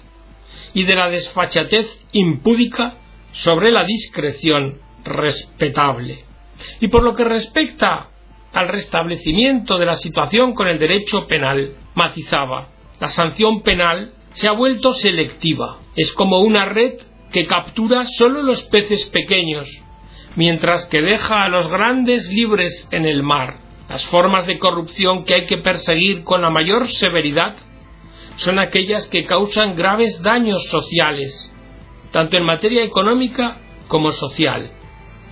y 0.75 0.85
de 0.85 0.94
la 0.94 1.09
desfachatez 1.09 2.06
impúdica 2.12 2.94
sobre 3.32 3.70
la 3.70 3.85
discreción 3.85 4.78
respetable. 5.04 6.25
Y 6.80 6.88
por 6.88 7.02
lo 7.02 7.14
que 7.14 7.25
respecta 7.25 8.09
al 8.52 8.68
restablecimiento 8.68 9.78
de 9.78 9.87
la 9.87 9.97
situación 9.97 10.54
con 10.54 10.68
el 10.68 10.78
derecho 10.78 11.26
penal, 11.26 11.75
matizaba, 11.94 12.68
la 12.99 13.09
sanción 13.09 13.62
penal 13.62 14.12
se 14.32 14.49
ha 14.49 14.52
vuelto 14.52 14.92
selectiva. 14.92 15.78
Es 15.97 16.12
como 16.12 16.40
una 16.40 16.66
red 16.66 16.94
que 17.32 17.47
captura 17.47 18.04
solo 18.06 18.42
los 18.42 18.64
peces 18.64 19.06
pequeños, 19.06 19.79
mientras 20.37 20.87
que 20.87 21.00
deja 21.00 21.44
a 21.44 21.49
los 21.49 21.68
grandes 21.68 22.32
libres 22.32 22.88
en 22.90 23.04
el 23.04 23.22
mar. 23.22 23.58
Las 23.88 24.06
formas 24.06 24.46
de 24.46 24.58
corrupción 24.58 25.25
que 25.25 25.34
hay 25.34 25.46
que 25.46 25.58
perseguir 25.58 26.22
con 26.22 26.42
la 26.42 26.50
mayor 26.50 26.87
severidad 26.87 27.56
son 28.37 28.58
aquellas 28.58 29.08
que 29.08 29.25
causan 29.25 29.76
graves 29.76 30.22
daños 30.22 30.68
sociales, 30.68 31.52
tanto 32.12 32.37
en 32.37 32.44
materia 32.44 32.84
económica 32.84 33.58
como 33.88 34.10
social. 34.12 34.70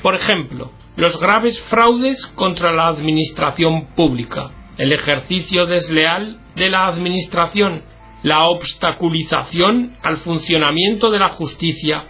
Por 0.02 0.14
ejemplo, 0.14 0.72
los 0.96 1.18
graves 1.20 1.60
fraudes 1.62 2.26
contra 2.26 2.72
la 2.72 2.88
administración 2.88 3.94
pública, 3.94 4.50
el 4.78 4.92
ejercicio 4.92 5.66
desleal 5.66 6.40
de 6.56 6.68
la 6.68 6.88
administración, 6.88 7.82
la 8.22 8.48
obstaculización 8.48 9.96
al 10.02 10.18
funcionamiento 10.18 11.10
de 11.10 11.20
la 11.20 11.28
justicia, 11.28 12.04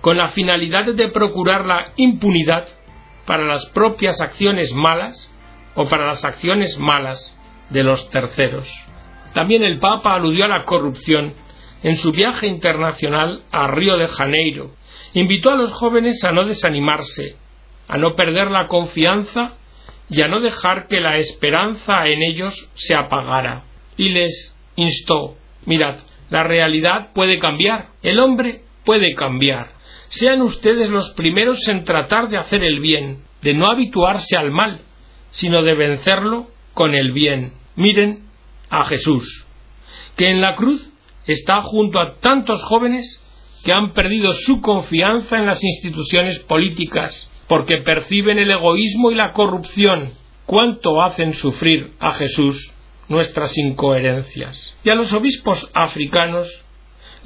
con 0.00 0.16
la 0.16 0.28
finalidad 0.28 0.86
de 0.86 1.08
procurar 1.08 1.64
la 1.64 1.84
impunidad 1.96 2.68
para 3.26 3.44
las 3.44 3.66
propias 3.66 4.20
acciones 4.20 4.72
malas 4.72 5.30
o 5.74 5.88
para 5.88 6.06
las 6.06 6.24
acciones 6.24 6.78
malas 6.78 7.34
de 7.70 7.82
los 7.82 8.08
terceros. 8.10 8.72
También 9.34 9.62
el 9.62 9.78
Papa 9.78 10.14
aludió 10.14 10.44
a 10.44 10.48
la 10.48 10.64
corrupción 10.64 11.34
en 11.82 11.96
su 11.98 12.12
viaje 12.12 12.46
internacional 12.46 13.42
a 13.52 13.68
Río 13.68 13.96
de 13.96 14.08
Janeiro. 14.08 14.72
Invitó 15.12 15.50
a 15.50 15.56
los 15.56 15.72
jóvenes 15.72 16.24
a 16.24 16.32
no 16.32 16.44
desanimarse, 16.44 17.36
a 17.88 17.98
no 17.98 18.14
perder 18.16 18.50
la 18.50 18.68
confianza 18.68 19.52
y 20.08 20.22
a 20.22 20.28
no 20.28 20.40
dejar 20.40 20.86
que 20.86 21.00
la 21.00 21.18
esperanza 21.18 22.06
en 22.06 22.22
ellos 22.22 22.68
se 22.74 22.94
apagara. 22.94 23.64
Y 23.96 24.10
les 24.10 24.56
instó, 24.76 25.36
mirad, 25.64 25.96
la 26.30 26.42
realidad 26.42 27.10
puede 27.14 27.38
cambiar, 27.38 27.90
el 28.02 28.20
hombre 28.20 28.62
puede 28.84 29.14
cambiar. 29.14 29.75
Sean 30.08 30.42
ustedes 30.42 30.88
los 30.88 31.10
primeros 31.10 31.66
en 31.68 31.84
tratar 31.84 32.28
de 32.28 32.38
hacer 32.38 32.62
el 32.62 32.80
bien, 32.80 33.24
de 33.42 33.54
no 33.54 33.68
habituarse 33.68 34.36
al 34.36 34.50
mal, 34.50 34.80
sino 35.30 35.62
de 35.62 35.74
vencerlo 35.74 36.48
con 36.74 36.94
el 36.94 37.12
bien. 37.12 37.52
Miren 37.74 38.24
a 38.70 38.84
Jesús, 38.84 39.46
que 40.16 40.28
en 40.28 40.40
la 40.40 40.54
cruz 40.56 40.92
está 41.26 41.62
junto 41.62 41.98
a 41.98 42.14
tantos 42.14 42.62
jóvenes 42.62 43.22
que 43.64 43.72
han 43.72 43.90
perdido 43.90 44.32
su 44.32 44.60
confianza 44.60 45.38
en 45.38 45.46
las 45.46 45.62
instituciones 45.62 46.38
políticas, 46.40 47.28
porque 47.48 47.78
perciben 47.78 48.38
el 48.38 48.50
egoísmo 48.50 49.10
y 49.10 49.14
la 49.14 49.32
corrupción, 49.32 50.12
cuánto 50.46 51.02
hacen 51.02 51.34
sufrir 51.34 51.94
a 51.98 52.12
Jesús 52.12 52.72
nuestras 53.08 53.56
incoherencias. 53.58 54.76
Y 54.84 54.90
a 54.90 54.94
los 54.94 55.12
obispos 55.12 55.70
africanos 55.74 56.64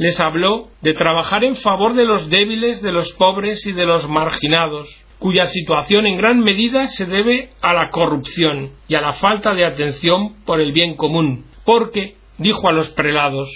les 0.01 0.19
habló 0.19 0.71
de 0.81 0.95
trabajar 0.95 1.45
en 1.45 1.57
favor 1.57 1.93
de 1.93 2.07
los 2.07 2.31
débiles, 2.31 2.81
de 2.81 2.91
los 2.91 3.13
pobres 3.13 3.67
y 3.67 3.73
de 3.73 3.85
los 3.85 4.09
marginados, 4.09 4.89
cuya 5.19 5.45
situación 5.45 6.07
en 6.07 6.17
gran 6.17 6.41
medida 6.41 6.87
se 6.87 7.05
debe 7.05 7.51
a 7.61 7.75
la 7.75 7.91
corrupción 7.91 8.71
y 8.89 8.95
a 8.95 9.03
la 9.03 9.13
falta 9.13 9.53
de 9.55 9.67
atención 9.67 10.37
por 10.47 10.59
el 10.63 10.73
bien 10.73 10.97
común, 10.97 11.45
porque, 11.67 12.17
dijo 12.39 12.67
a 12.67 12.73
los 12.73 12.89
prelados, 12.89 13.51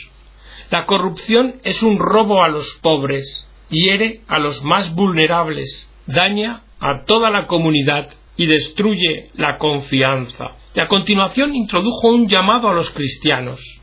la 0.71 0.85
corrupción 0.85 1.55
es 1.65 1.83
un 1.83 1.99
robo 1.99 2.43
a 2.43 2.49
los 2.49 2.75
pobres, 2.83 3.49
hiere 3.71 4.21
a 4.29 4.39
los 4.39 4.63
más 4.63 4.95
vulnerables, 4.95 5.91
daña 6.05 6.65
a 6.79 7.05
toda 7.05 7.31
la 7.31 7.47
comunidad 7.47 8.13
y 8.37 8.45
destruye 8.45 9.31
la 9.33 9.57
confianza. 9.57 10.51
Y 10.75 10.81
a 10.81 10.89
continuación 10.89 11.55
introdujo 11.55 12.09
un 12.09 12.29
llamado 12.29 12.69
a 12.69 12.75
los 12.75 12.91
cristianos. 12.91 13.81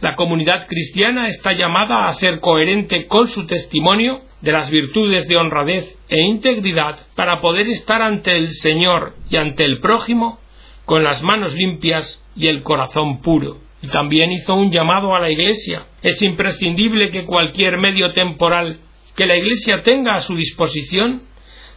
La 0.00 0.14
comunidad 0.14 0.66
cristiana 0.66 1.26
está 1.26 1.52
llamada 1.52 2.04
a 2.04 2.12
ser 2.12 2.40
coherente 2.40 3.06
con 3.06 3.28
su 3.28 3.46
testimonio 3.46 4.20
de 4.42 4.52
las 4.52 4.70
virtudes 4.70 5.26
de 5.26 5.38
honradez 5.38 5.96
e 6.08 6.20
integridad 6.20 6.98
para 7.14 7.40
poder 7.40 7.66
estar 7.68 8.02
ante 8.02 8.36
el 8.36 8.50
Señor 8.50 9.14
y 9.30 9.36
ante 9.36 9.64
el 9.64 9.80
prójimo 9.80 10.38
con 10.84 11.02
las 11.02 11.22
manos 11.22 11.54
limpias 11.54 12.22
y 12.36 12.48
el 12.48 12.62
corazón 12.62 13.22
puro. 13.22 13.58
Y 13.80 13.88
también 13.88 14.32
hizo 14.32 14.54
un 14.54 14.70
llamado 14.70 15.14
a 15.14 15.18
la 15.18 15.30
Iglesia. 15.30 15.86
Es 16.02 16.20
imprescindible 16.20 17.08
que 17.08 17.24
cualquier 17.24 17.78
medio 17.78 18.12
temporal 18.12 18.80
que 19.16 19.26
la 19.26 19.36
Iglesia 19.36 19.82
tenga 19.82 20.14
a 20.14 20.20
su 20.20 20.36
disposición 20.36 21.22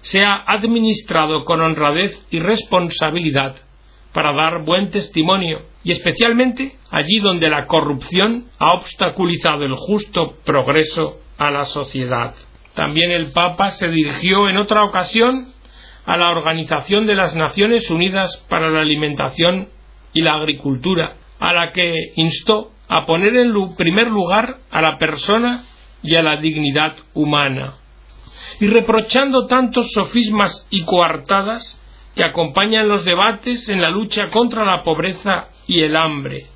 sea 0.02 0.44
administrado 0.46 1.46
con 1.46 1.62
honradez 1.62 2.26
y 2.30 2.40
responsabilidad 2.40 3.56
para 4.14 4.34
dar 4.34 4.66
buen 4.66 4.90
testimonio 4.90 5.69
y 5.84 5.92
especialmente 5.92 6.78
allí 6.92 7.20
donde 7.20 7.50
la 7.50 7.66
corrupción 7.66 8.46
ha 8.60 8.74
obstaculizado 8.74 9.64
el 9.64 9.76
justo 9.76 10.38
progreso 10.44 11.20
a 11.38 11.52
la 11.52 11.66
sociedad. 11.66 12.36
También 12.74 13.12
el 13.12 13.32
Papa 13.32 13.72
se 13.72 13.90
dirigió 13.90 14.50
en 14.50 14.58
otra 14.58 14.84
ocasión 14.84 15.54
a 16.06 16.18
la 16.18 16.32
Organización 16.32 17.06
de 17.06 17.16
las 17.16 17.36
Naciones 17.36 17.90
Unidas 17.90 18.46
para 18.50 18.70
la 18.70 18.82
Alimentación 18.82 19.70
y 20.14 20.22
la 20.22 20.36
Agricultura, 20.36 21.16
a 21.40 21.54
la 21.54 21.72
que 21.72 21.94
instó 22.16 22.72
a 22.88 23.06
poner 23.06 23.36
en 23.36 23.54
primer 23.76 24.08
lugar 24.08 24.58
a 24.72 24.82
la 24.82 24.98
persona 24.98 25.64
y 26.02 26.16
a 26.16 26.24
la 26.24 26.38
dignidad 26.38 26.96
humana. 27.14 27.76
Y 28.60 28.68
reprochando 28.68 29.46
tantos 29.46 29.92
sofismas 29.92 30.68
y 30.70 30.84
coartadas 30.84 31.80
que 32.16 32.24
acompañan 32.24 32.90
los 32.90 33.06
debates 33.06 33.70
en 33.70 33.82
la 33.82 33.92
lucha 33.92 34.30
contra 34.30 34.66
la 34.66 34.84
pobreza 34.84 35.50
y 35.70 35.84
el 35.84 35.96
hambre. 35.96 36.48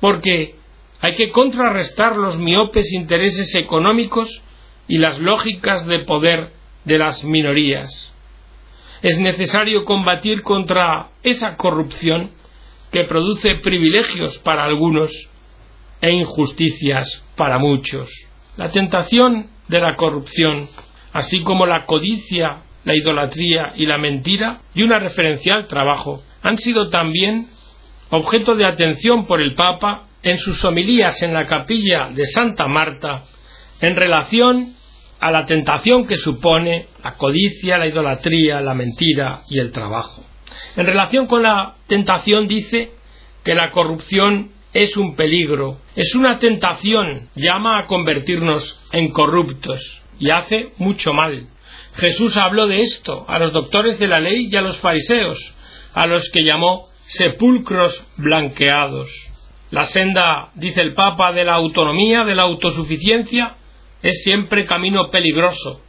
Porque 0.00 0.54
hay 1.00 1.14
que 1.16 1.30
contrarrestar 1.30 2.16
los 2.16 2.38
miopes 2.38 2.92
intereses 2.92 3.54
económicos 3.56 4.42
y 4.86 4.98
las 4.98 5.18
lógicas 5.18 5.84
de 5.86 5.98
poder 6.04 6.52
de 6.84 6.98
las 6.98 7.24
minorías. 7.24 8.14
Es 9.02 9.18
necesario 9.18 9.84
combatir 9.84 10.42
contra 10.42 11.10
esa 11.24 11.56
corrupción 11.56 12.30
que 12.92 13.04
produce 13.04 13.56
privilegios 13.56 14.38
para 14.38 14.64
algunos 14.64 15.12
e 16.00 16.12
injusticias 16.12 17.24
para 17.36 17.58
muchos. 17.58 18.08
La 18.56 18.70
tentación 18.70 19.50
de 19.66 19.80
la 19.80 19.96
corrupción, 19.96 20.68
así 21.12 21.42
como 21.42 21.66
la 21.66 21.86
codicia, 21.86 22.62
la 22.84 22.96
idolatría 22.96 23.72
y 23.74 23.86
la 23.86 23.98
mentira, 23.98 24.60
y 24.74 24.84
una 24.84 25.00
referencial 25.00 25.66
trabajo, 25.66 26.22
han 26.42 26.56
sido 26.56 26.88
también 26.88 27.48
objeto 28.10 28.54
de 28.54 28.64
atención 28.64 29.26
por 29.26 29.40
el 29.40 29.54
Papa 29.54 30.06
en 30.22 30.38
sus 30.38 30.64
homilías 30.64 31.22
en 31.22 31.32
la 31.32 31.46
capilla 31.46 32.08
de 32.12 32.24
Santa 32.26 32.66
Marta 32.66 33.24
en 33.80 33.96
relación 33.96 34.74
a 35.20 35.30
la 35.30 35.46
tentación 35.46 36.06
que 36.06 36.16
supone 36.16 36.86
la 37.02 37.14
codicia, 37.14 37.78
la 37.78 37.86
idolatría, 37.86 38.60
la 38.60 38.74
mentira 38.74 39.42
y 39.48 39.58
el 39.58 39.72
trabajo. 39.72 40.24
En 40.76 40.86
relación 40.86 41.26
con 41.26 41.42
la 41.42 41.74
tentación 41.86 42.46
dice 42.46 42.92
que 43.44 43.54
la 43.54 43.70
corrupción 43.70 44.50
es 44.72 44.96
un 44.96 45.16
peligro, 45.16 45.80
es 45.96 46.14
una 46.14 46.38
tentación, 46.38 47.30
llama 47.34 47.78
a 47.78 47.86
convertirnos 47.86 48.78
en 48.92 49.10
corruptos 49.10 50.02
y 50.18 50.30
hace 50.30 50.72
mucho 50.78 51.12
mal. 51.12 51.48
Jesús 51.94 52.36
habló 52.36 52.66
de 52.66 52.80
esto 52.82 53.24
a 53.28 53.38
los 53.38 53.52
doctores 53.52 53.98
de 53.98 54.06
la 54.06 54.20
ley 54.20 54.48
y 54.50 54.56
a 54.56 54.62
los 54.62 54.78
fariseos, 54.78 55.54
a 55.94 56.06
los 56.06 56.28
que 56.30 56.44
llamó 56.44 56.87
sepulcros 57.08 58.06
blanqueados. 58.18 59.08
La 59.70 59.86
senda, 59.86 60.50
dice 60.54 60.82
el 60.82 60.94
Papa, 60.94 61.32
de 61.32 61.44
la 61.44 61.54
autonomía, 61.54 62.24
de 62.24 62.34
la 62.34 62.42
autosuficiencia, 62.42 63.56
es 64.02 64.22
siempre 64.22 64.66
camino 64.66 65.10
peligroso, 65.10 65.80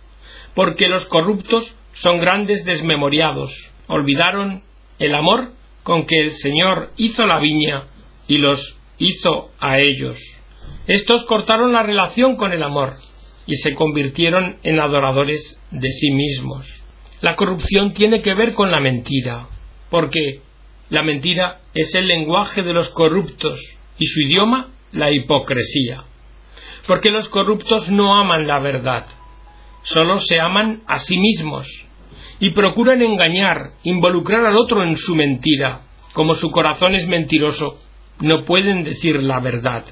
porque 0.55 0.87
los 0.87 1.05
corruptos 1.05 1.75
son 1.93 2.19
grandes 2.19 2.63
desmemoriados, 2.63 3.53
olvidaron 3.87 4.63
el 4.97 5.13
amor 5.13 5.51
con 5.83 6.05
que 6.05 6.19
el 6.19 6.31
Señor 6.31 6.91
hizo 6.97 7.25
la 7.25 7.39
viña 7.39 7.87
y 8.27 8.37
los 8.37 8.77
hizo 8.97 9.51
a 9.59 9.79
ellos. 9.79 10.17
Estos 10.87 11.25
cortaron 11.25 11.73
la 11.73 11.83
relación 11.83 12.35
con 12.35 12.53
el 12.53 12.63
amor 12.63 12.95
y 13.45 13.55
se 13.55 13.75
convirtieron 13.75 14.57
en 14.63 14.79
adoradores 14.79 15.59
de 15.71 15.91
sí 15.91 16.11
mismos. 16.11 16.83
La 17.21 17.35
corrupción 17.35 17.93
tiene 17.93 18.21
que 18.21 18.33
ver 18.33 18.53
con 18.53 18.71
la 18.71 18.79
mentira, 18.79 19.47
porque 19.89 20.41
la 20.89 21.03
mentira 21.03 21.61
es 21.73 21.93
el 21.95 22.07
lenguaje 22.07 22.63
de 22.63 22.73
los 22.73 22.89
corruptos 22.89 23.59
y 23.97 24.07
su 24.07 24.21
idioma 24.21 24.69
la 24.91 25.11
hipocresía. 25.11 26.03
Porque 26.87 27.11
los 27.11 27.29
corruptos 27.29 27.91
no 27.91 28.15
aman 28.19 28.47
la 28.47 28.59
verdad, 28.59 29.05
solo 29.83 30.17
se 30.17 30.39
aman 30.39 30.81
a 30.87 30.99
sí 30.99 31.17
mismos 31.17 31.67
y 32.39 32.51
procuran 32.51 33.01
engañar, 33.01 33.71
involucrar 33.83 34.45
al 34.45 34.57
otro 34.57 34.83
en 34.83 34.97
su 34.97 35.15
mentira. 35.15 35.81
Como 36.13 36.35
su 36.35 36.49
corazón 36.49 36.95
es 36.95 37.07
mentiroso, 37.07 37.79
no 38.19 38.43
pueden 38.43 38.83
decir 38.83 39.21
la 39.21 39.39
verdad. 39.39 39.85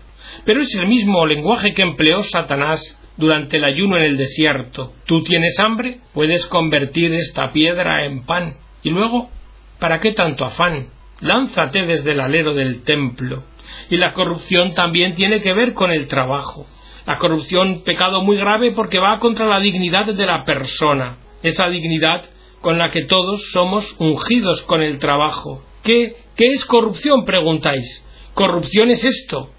Pero 0.46 0.62
es 0.62 0.74
el 0.76 0.88
mismo 0.88 1.26
lenguaje 1.26 1.74
que 1.74 1.84
empleó 1.84 2.24
Satanás 2.24 2.98
durante 3.18 3.58
el 3.58 3.66
ayuno 3.66 3.98
en 3.98 4.04
el 4.04 4.18
desierto. 4.18 4.94
Tú 5.06 5.24
tienes 5.24 5.60
hambre, 5.60 6.00
puedes 6.14 6.46
convertir 6.46 7.14
esta 7.14 7.52
piedra 7.52 8.06
en 8.06 8.26
pan. 8.26 8.58
Y 8.84 8.90
luego, 8.90 9.30
¿para 9.80 10.00
qué 10.00 10.12
tanto 10.12 10.46
afán? 10.46 10.90
Lánzate 11.20 11.86
desde 11.86 12.12
el 12.12 12.20
alero 12.20 12.54
del 12.54 12.84
templo. 12.84 13.44
Y 13.90 13.98
la 13.98 14.14
corrupción 14.14 14.74
también 14.74 15.16
tiene 15.16 15.42
que 15.42 15.54
ver 15.54 15.74
con 15.74 15.92
el 15.92 16.08
trabajo. 16.08 16.68
La 17.06 17.18
corrupción, 17.18 17.84
pecado 17.84 18.22
muy 18.22 18.38
grave 18.38 18.72
porque 18.72 19.00
va 19.00 19.20
contra 19.20 19.48
la 19.48 19.60
dignidad 19.60 20.06
de 20.06 20.26
la 20.26 20.44
persona, 20.44 21.18
esa 21.42 21.70
dignidad 21.70 22.26
con 22.62 22.78
la 22.78 22.92
que 22.92 23.06
todos 23.06 23.52
somos 23.52 23.96
ungidos 23.98 24.62
con 24.64 24.82
el 24.82 25.00
trabajo. 25.00 25.64
¿Qué, 25.84 26.18
qué 26.36 26.46
es 26.52 26.66
corrupción? 26.66 27.24
preguntáis. 27.24 28.04
Corrupción 28.34 28.90
es 28.90 29.04
esto. 29.04 29.52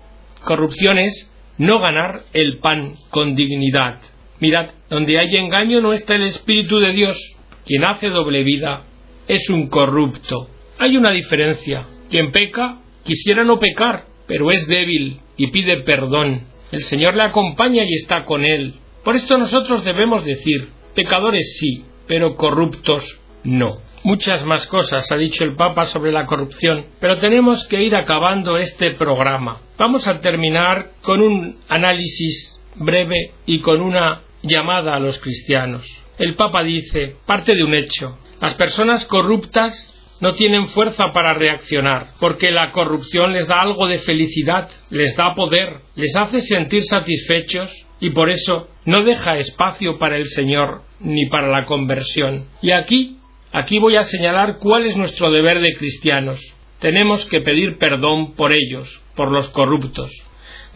Corrupción 0.44 0.98
es 0.98 1.32
no 1.56 1.80
ganar 1.80 2.24
el 2.32 2.58
pan 2.58 2.94
con 3.10 3.34
dignidad. 3.34 3.98
Mirad, 4.40 4.70
donde 4.88 5.18
hay 5.18 5.36
engaño 5.36 5.80
no 5.80 5.92
está 5.92 6.14
el 6.14 6.24
Espíritu 6.24 6.78
de 6.78 6.92
Dios. 6.92 7.18
Quien 7.64 7.84
hace 7.84 8.08
doble 8.08 8.44
vida 8.44 8.84
es 9.28 9.48
un 9.50 9.68
corrupto. 9.68 10.48
Hay 10.78 10.96
una 10.96 11.10
diferencia. 11.10 11.86
Quien 12.10 12.32
peca 12.32 12.80
quisiera 13.04 13.44
no 13.44 13.58
pecar, 13.58 14.06
pero 14.26 14.50
es 14.50 14.66
débil 14.66 15.20
y 15.36 15.50
pide 15.50 15.82
perdón. 15.82 16.46
El 16.72 16.82
Señor 16.82 17.14
le 17.14 17.22
acompaña 17.22 17.84
y 17.84 17.94
está 17.94 18.24
con 18.24 18.44
él. 18.44 18.74
Por 19.04 19.14
esto 19.14 19.38
nosotros 19.38 19.84
debemos 19.84 20.24
decir, 20.24 20.68
pecadores 20.94 21.58
sí, 21.58 21.84
pero 22.06 22.36
corruptos 22.36 23.20
no. 23.44 23.78
Muchas 24.04 24.44
más 24.44 24.66
cosas 24.66 25.10
ha 25.10 25.16
dicho 25.16 25.44
el 25.44 25.56
Papa 25.56 25.86
sobre 25.86 26.12
la 26.12 26.24
corrupción, 26.24 26.86
pero 27.00 27.18
tenemos 27.18 27.66
que 27.66 27.82
ir 27.82 27.96
acabando 27.96 28.56
este 28.56 28.92
programa. 28.92 29.60
Vamos 29.76 30.06
a 30.06 30.20
terminar 30.20 30.90
con 31.02 31.20
un 31.20 31.58
análisis 31.68 32.58
breve 32.76 33.32
y 33.44 33.58
con 33.58 33.80
una 33.80 34.22
llamada 34.42 34.94
a 34.94 35.00
los 35.00 35.18
cristianos. 35.18 35.86
El 36.18 36.34
Papa 36.34 36.62
dice, 36.62 37.16
parte 37.26 37.54
de 37.54 37.64
un 37.64 37.74
hecho, 37.74 38.18
las 38.40 38.54
personas 38.54 39.04
corruptas 39.04 39.94
no 40.20 40.32
tienen 40.32 40.68
fuerza 40.68 41.12
para 41.12 41.34
reaccionar, 41.34 42.08
porque 42.20 42.50
la 42.50 42.70
corrupción 42.72 43.32
les 43.32 43.46
da 43.46 43.60
algo 43.60 43.86
de 43.86 43.98
felicidad, 43.98 44.68
les 44.90 45.16
da 45.16 45.34
poder, 45.34 45.80
les 45.94 46.16
hace 46.16 46.40
sentir 46.40 46.84
satisfechos 46.84 47.86
y 48.00 48.10
por 48.10 48.30
eso 48.30 48.68
no 48.84 49.02
deja 49.02 49.34
espacio 49.34 49.98
para 49.98 50.16
el 50.16 50.28
Señor 50.28 50.82
ni 51.00 51.26
para 51.26 51.48
la 51.48 51.66
conversión. 51.66 52.46
Y 52.62 52.72
aquí, 52.72 53.18
aquí 53.52 53.78
voy 53.78 53.96
a 53.96 54.02
señalar 54.02 54.58
cuál 54.58 54.86
es 54.86 54.96
nuestro 54.96 55.30
deber 55.30 55.60
de 55.60 55.72
cristianos. 55.72 56.54
Tenemos 56.80 57.26
que 57.26 57.40
pedir 57.40 57.78
perdón 57.78 58.34
por 58.34 58.52
ellos, 58.52 59.00
por 59.16 59.32
los 59.32 59.48
corruptos. 59.48 60.12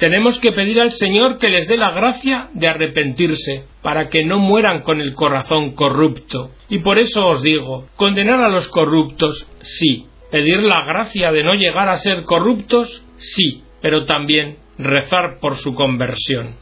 Tenemos 0.03 0.41
que 0.41 0.51
pedir 0.51 0.81
al 0.81 0.91
Señor 0.91 1.39
que 1.39 1.49
les 1.49 1.69
dé 1.69 1.77
la 1.77 1.93
gracia 1.93 2.49
de 2.55 2.67
arrepentirse, 2.67 3.67
para 3.83 4.09
que 4.09 4.25
no 4.25 4.41
mueran 4.41 4.83
con 4.83 5.01
el 5.01 5.15
corazón 5.15 5.77
corrupto. 5.77 6.51
Y 6.69 6.81
por 6.81 6.99
eso 6.99 7.25
os 7.25 7.41
digo, 7.41 7.87
condenar 7.95 8.41
a 8.41 8.49
los 8.49 8.67
corruptos, 8.67 9.49
sí. 9.61 10.09
Pedir 10.33 10.59
la 10.59 10.83
gracia 10.85 11.31
de 11.31 11.45
no 11.45 11.55
llegar 11.55 11.89
a 11.89 11.99
ser 11.99 12.25
corruptos, 12.25 13.07
sí, 13.17 13.63
pero 13.81 14.05
también 14.05 14.57
rezar 14.77 15.39
por 15.41 15.55
su 15.55 15.73
conversión. 15.73 16.57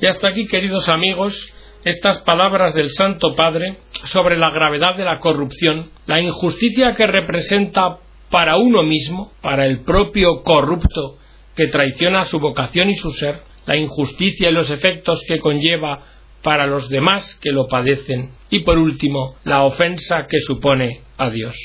Y 0.00 0.06
hasta 0.06 0.28
aquí, 0.28 0.46
queridos 0.46 0.88
amigos, 0.88 1.52
estas 1.84 2.22
palabras 2.22 2.72
del 2.72 2.88
Santo 2.88 3.34
Padre 3.34 3.76
sobre 4.04 4.38
la 4.38 4.48
gravedad 4.48 4.96
de 4.96 5.04
la 5.04 5.18
corrupción, 5.18 5.90
la 6.06 6.22
injusticia 6.22 6.92
que 6.96 7.06
representa 7.06 7.98
para 8.30 8.56
uno 8.56 8.82
mismo, 8.84 9.32
para 9.42 9.66
el 9.66 9.80
propio 9.80 10.42
corrupto 10.42 11.18
que 11.56 11.68
traiciona 11.68 12.24
su 12.24 12.38
vocación 12.38 12.90
y 12.90 12.94
su 12.94 13.10
ser, 13.10 13.40
la 13.66 13.76
injusticia 13.76 14.50
y 14.50 14.52
los 14.52 14.70
efectos 14.70 15.22
que 15.26 15.38
conlleva 15.38 16.04
para 16.42 16.66
los 16.66 16.88
demás 16.88 17.36
que 17.42 17.50
lo 17.50 17.66
padecen 17.66 18.30
y 18.50 18.60
por 18.60 18.78
último 18.78 19.34
la 19.44 19.64
ofensa 19.64 20.26
que 20.28 20.38
supone 20.38 21.00
a 21.16 21.30
Dios. 21.30 21.56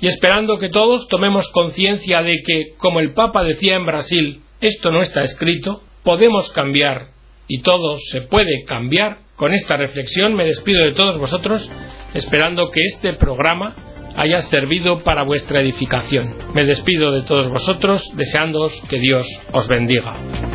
Y 0.00 0.08
esperando 0.08 0.58
que 0.58 0.68
todos 0.68 1.08
tomemos 1.08 1.48
conciencia 1.48 2.22
de 2.22 2.42
que, 2.42 2.74
como 2.76 3.00
el 3.00 3.12
Papa 3.12 3.42
decía 3.42 3.76
en 3.76 3.86
Brasil, 3.86 4.42
esto 4.60 4.90
no 4.90 5.00
está 5.00 5.22
escrito, 5.22 5.82
podemos 6.02 6.50
cambiar 6.50 7.10
y 7.48 7.62
todo 7.62 7.96
se 7.96 8.22
puede 8.22 8.64
cambiar, 8.64 9.18
con 9.34 9.52
esta 9.52 9.76
reflexión 9.76 10.34
me 10.34 10.44
despido 10.44 10.84
de 10.84 10.92
todos 10.92 11.18
vosotros, 11.18 11.70
esperando 12.14 12.70
que 12.70 12.82
este 12.82 13.14
programa 13.14 13.74
haya 14.16 14.42
servido 14.42 15.02
para 15.02 15.24
vuestra 15.24 15.60
edificación. 15.60 16.34
Me 16.54 16.64
despido 16.64 17.12
de 17.12 17.22
todos 17.22 17.48
vosotros, 17.50 18.10
deseándoos 18.16 18.80
que 18.88 18.98
Dios 18.98 19.26
os 19.52 19.68
bendiga. 19.68 20.49